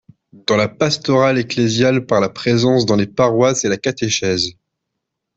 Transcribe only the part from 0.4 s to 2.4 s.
Dans la pastorale ecclésiale par la